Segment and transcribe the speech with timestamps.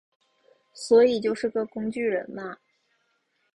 [0.73, 2.57] 所以就是个工具人嘛